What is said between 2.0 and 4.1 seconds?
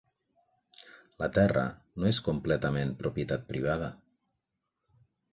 no és completament propietat privada.